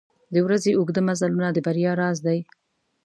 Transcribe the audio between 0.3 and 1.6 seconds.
•د ورځې اوږده مزلونه د